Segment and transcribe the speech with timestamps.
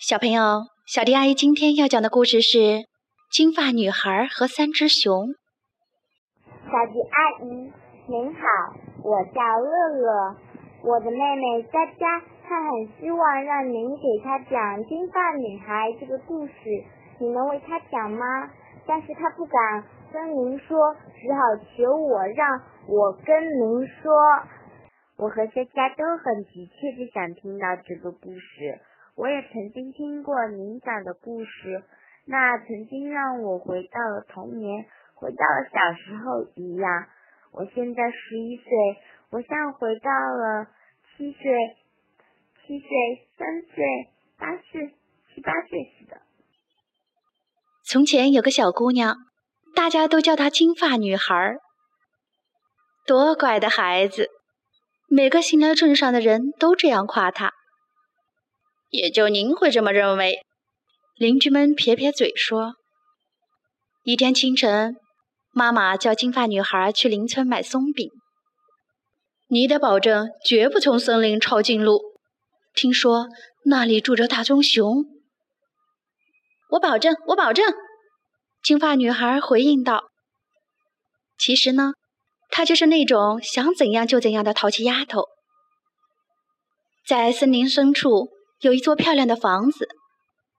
[0.00, 2.58] 小朋友，小迪阿姨今天要讲的故事是
[3.32, 5.26] 《金发女孩和三只熊》。
[6.46, 7.66] 小迪阿姨
[8.06, 8.40] 您好，
[9.02, 10.36] 我叫乐乐，
[10.86, 16.54] 我的妹妹佳佳，她很希望让您给她讲《金发女孩》这个故事，
[17.18, 18.24] 你能为她讲吗？
[18.86, 21.40] 但是她不敢跟您说，只好
[21.74, 24.14] 求我让我跟您说。
[25.16, 28.78] 我和佳佳都很急切的想听到这个故事。
[29.18, 31.82] 我也曾经听过您讲的故事，
[32.24, 37.08] 那曾经让我回到了童年，回到了小时候一样。
[37.50, 38.70] 我现在十一岁，
[39.30, 40.68] 我像回到了
[41.16, 41.42] 七岁、
[42.62, 42.88] 七岁、
[43.36, 43.84] 三岁、
[44.38, 44.94] 八岁、
[45.34, 46.20] 七八岁似的。
[47.84, 49.16] 从前有个小姑娘，
[49.74, 51.58] 大家都叫她金发女孩儿，
[53.04, 54.28] 多乖的孩子，
[55.08, 57.57] 每个行来镇上的人都这样夸她。
[58.90, 60.40] 也就您会这么认为，
[61.14, 62.74] 邻居们撇撇嘴说。
[64.02, 64.96] 一天清晨，
[65.52, 68.08] 妈妈叫金发女孩去邻村买松饼。
[69.48, 72.00] 你得保证绝不从森林抄近路，
[72.74, 73.28] 听说
[73.66, 75.04] 那里住着大棕熊。
[76.70, 77.74] 我保证，我保证。
[78.62, 80.04] 金发女孩回应道。
[81.38, 81.92] 其实呢，
[82.48, 85.24] 她就是那种想怎样就怎样的淘气丫头。
[87.06, 88.37] 在森林深处。
[88.60, 89.88] 有一座漂亮的房子，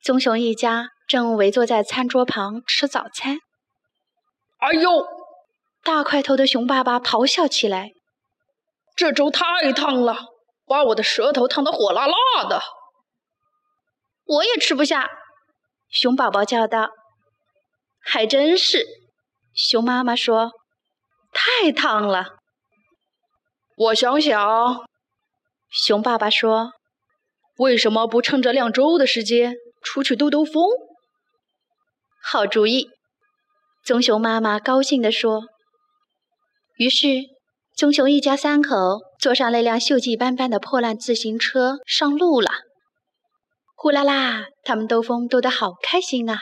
[0.00, 3.38] 棕熊一家正围坐在餐桌旁吃早餐。
[4.58, 5.06] 哎呦！
[5.82, 7.90] 大块头的熊爸爸咆哮起来
[8.94, 10.14] ：“这粥太烫了，
[10.66, 12.60] 把我的舌头烫得火辣辣的。”
[14.26, 15.08] 我也吃不下，
[15.88, 16.90] 熊宝宝叫道。
[18.04, 18.86] “还真是。”
[19.52, 20.52] 熊妈妈说
[21.32, 22.36] ，“太烫了。”
[23.76, 24.84] 我想想，
[25.70, 26.74] 熊爸爸说。
[27.56, 30.64] 为什么不趁着晾粥的时间出去兜兜风？
[32.22, 32.88] 好主意，
[33.84, 35.42] 棕熊妈妈高兴地说。
[36.76, 37.06] 于是，
[37.76, 38.76] 棕熊一家三口
[39.18, 42.50] 坐上那辆锈迹斑斑的破烂自行车上路了。
[43.74, 46.40] 呼啦啦，他们兜风兜得好开心啊！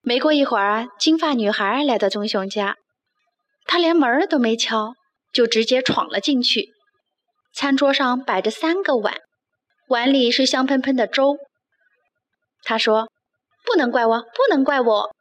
[0.00, 2.76] 没过一会儿，金发女孩来到棕熊家，
[3.66, 4.94] 她连门都没敲，
[5.32, 6.70] 就直接闯了进去。
[7.54, 9.14] 餐桌上摆着三个碗。
[9.88, 11.38] 碗里是香喷喷的粥。
[12.62, 13.08] 他说
[13.64, 15.14] ：“不能怪我，不能怪我。”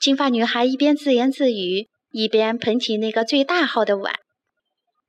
[0.00, 4.14] 金发女孩一边自言自语，一边捧起那个最大号的碗。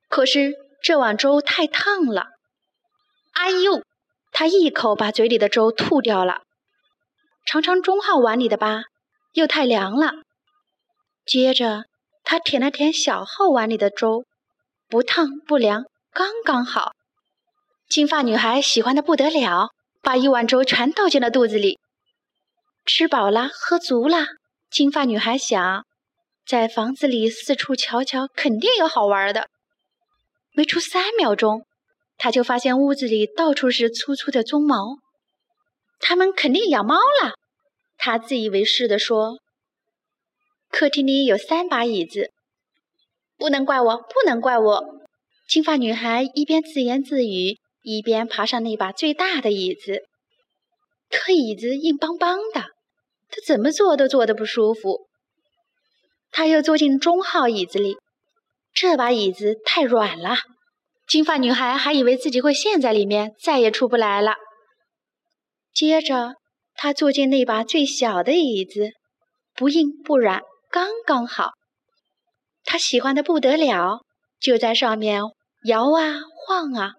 [0.08, 2.26] 可是这碗粥太烫了，
[3.32, 3.82] 哎呦！
[4.30, 6.42] 她一口把嘴里的粥吐掉了。
[7.44, 8.84] 尝尝中号碗里的吧，
[9.32, 10.12] 又太凉了。
[11.26, 11.84] 接着
[12.22, 14.24] 她舔了舔小号碗里的粥，
[14.88, 16.92] 不烫不凉，刚刚好。
[17.92, 19.68] 金发女孩喜欢的不得了，
[20.00, 21.78] 把一碗粥全倒进了肚子里。
[22.86, 24.24] 吃饱了，喝足了，
[24.70, 25.84] 金发女孩想，
[26.46, 29.46] 在房子里四处瞧瞧，肯定有好玩的。
[30.54, 31.66] 没出三秒钟，
[32.16, 34.96] 她就发现屋子里到处是粗粗的鬃毛，
[36.00, 37.34] 他们肯定养猫了。
[37.98, 39.36] 她自以为是地说
[40.72, 42.30] ：“客厅里有三把椅子，
[43.36, 44.82] 不能怪我，不能怪我。”
[45.46, 47.58] 金发女孩一边自言自语。
[47.82, 50.02] 一边爬上那把最大的椅子，
[51.10, 52.60] 可椅子硬邦邦的，
[53.28, 55.08] 他怎么坐都坐得不舒服。
[56.30, 57.96] 他又坐进中号椅子里，
[58.72, 60.36] 这把椅子太软了，
[61.06, 64.36] 金发女孩还以为自己会陷在里面，再也出不来了。
[65.74, 66.36] 接着，
[66.74, 68.92] 他坐进那把最小的椅子，
[69.54, 71.50] 不硬不软，刚刚好。
[72.64, 73.98] 他喜欢的不得了，
[74.40, 75.20] 就在上面
[75.64, 76.92] 摇啊晃啊。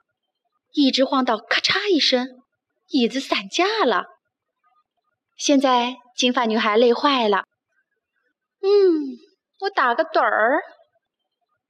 [0.73, 2.27] 一直晃到咔嚓一声，
[2.89, 4.05] 椅子散架了。
[5.37, 7.43] 现在金发女孩累坏了。
[8.61, 9.17] 嗯，
[9.61, 10.63] 我打个盹儿。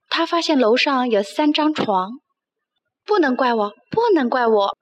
[0.08, 2.12] 她发现楼上有三张床，
[3.04, 4.78] 不能怪我，不能怪我。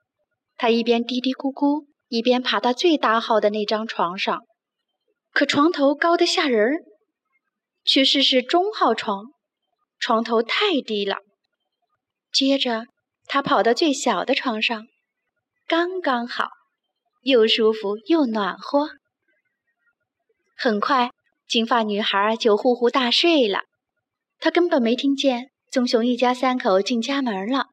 [0.56, 4.40] 她一边嘀嘀咕咕，一边爬到最大号的那张床上。
[5.32, 6.70] 可床头高得吓人，
[7.84, 9.24] 去试试中号床，
[9.98, 11.16] 床头太低了。
[12.32, 12.84] 接着。
[13.26, 14.86] 他跑到最小的床上，
[15.66, 16.48] 刚刚好，
[17.22, 18.90] 又舒服又暖和。
[20.56, 21.10] 很快，
[21.48, 23.60] 金发女孩就呼呼大睡了。
[24.38, 27.66] 她根本没听见棕熊一家三口进家门了。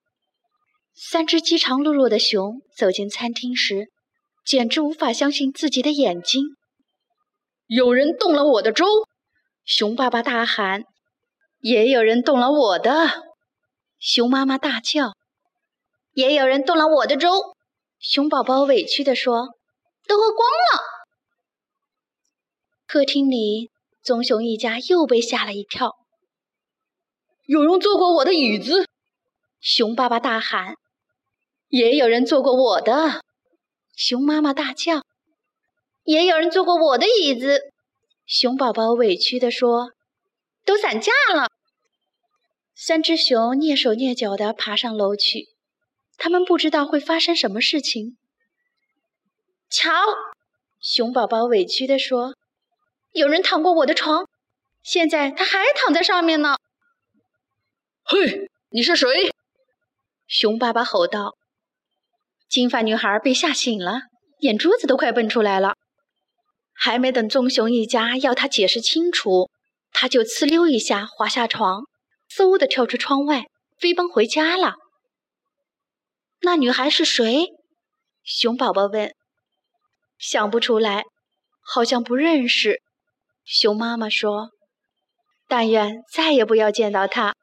[0.93, 3.89] 三只饥肠辘辘的熊走进餐厅时，
[4.45, 6.55] 简直无法相信自己的眼睛。
[7.67, 8.85] 有人动了我的粥！
[9.65, 10.83] 熊爸爸大喊。
[11.61, 12.91] 也有人动了我的！
[13.99, 15.13] 熊妈妈大叫。
[16.19, 17.30] 也有人动了我的粥，
[17.98, 19.56] 熊宝宝委屈地说
[20.06, 20.83] ：“都喝光了。”
[22.86, 23.71] 客厅里，
[24.04, 25.95] 棕熊一家又被吓了一跳。
[27.45, 28.86] 有人坐过我的椅子！
[29.62, 30.75] 熊爸爸大喊。
[31.69, 33.24] 也有人坐过我的。
[33.95, 35.04] 熊妈妈大叫。
[36.04, 37.62] 也有人坐过我的椅子。
[38.25, 39.94] 熊宝宝委屈地说
[40.66, 41.48] ：“都散架了。”
[42.75, 45.48] 三只熊蹑手蹑脚地爬上楼去，
[46.19, 48.18] 他们不知道会发生什么事情。
[49.69, 49.92] 瞧，
[50.81, 52.36] 熊宝宝委屈地说
[53.13, 54.27] ：“有人躺过我的床，
[54.83, 56.57] 现在他还躺在上面呢。”
[58.04, 59.31] 嘿，你是谁？
[60.27, 61.36] 熊爸爸吼道。
[62.50, 64.01] 金发女孩被吓醒了，
[64.39, 65.75] 眼珠子都快蹦出来了。
[66.74, 69.50] 还没等棕熊一家要他解释清楚，
[69.92, 71.83] 他就呲溜一下滑下床，
[72.30, 73.45] 嗖的跳出窗外，
[73.77, 74.75] 飞奔回家了。
[76.41, 77.47] 那女孩是谁？
[78.24, 79.13] 熊宝宝问。
[80.18, 81.03] 想不出来，
[81.62, 82.81] 好像不认识。
[83.45, 84.51] 熊妈妈说
[85.47, 87.36] ：“但愿再也不要见到她。”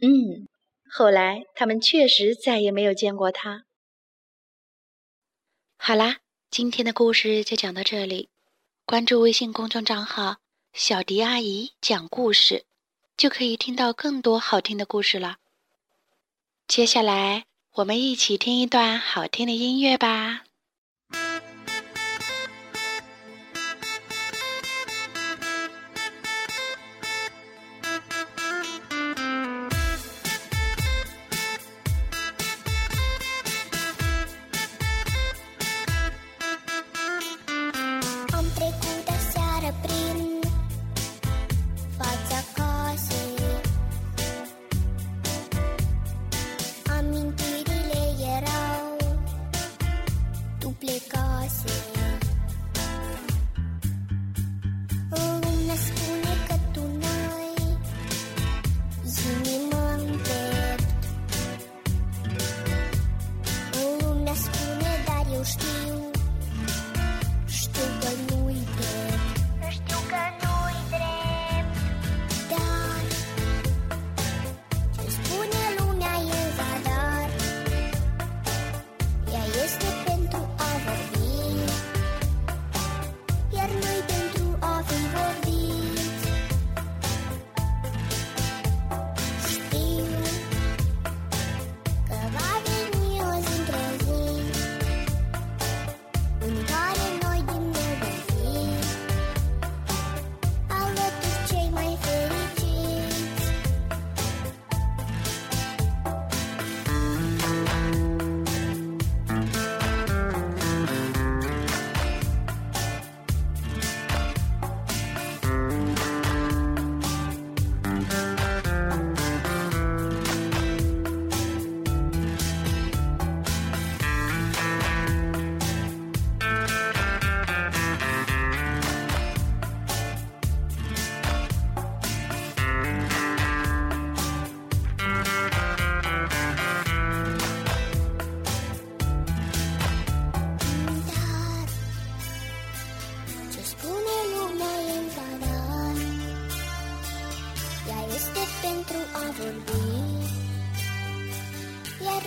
[0.00, 0.48] 嗯，
[0.90, 3.64] 后来他们确实再也没有见过她。
[5.76, 6.18] 好啦，
[6.50, 8.30] 今天的故事就讲到这里。
[8.84, 10.36] 关注微信公众账号
[10.72, 12.64] “小迪阿姨讲故事”，
[13.16, 15.36] 就可以听到更多好听的故事了。
[16.66, 17.44] 接下来，
[17.76, 20.42] 我们一起听一段好听的音乐吧。
[51.52, 52.11] myself.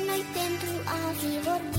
[0.02, 1.75] night dentro a vigor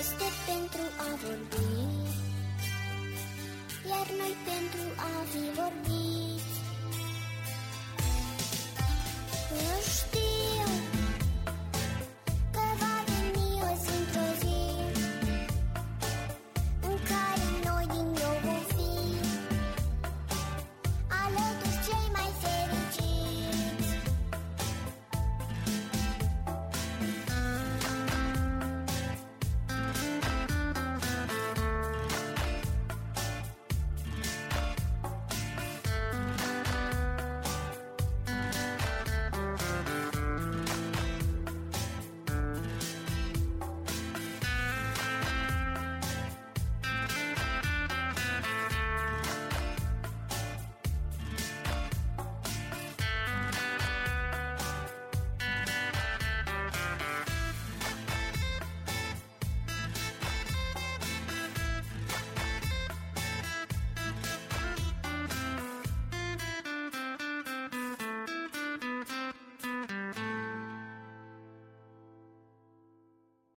[0.00, 1.70] este pentru a vorbi,
[3.90, 6.58] iar noi pentru a fi vorbiți.
[9.76, 10.09] Ești